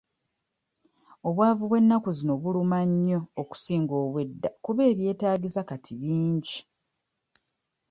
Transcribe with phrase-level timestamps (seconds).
[1.27, 6.57] Obwavu bw'ennaku zino buluma nnyo okusinga obw'edda kuba ebyetaagisa kati bingi.